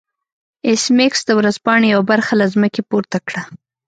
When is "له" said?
2.41-2.45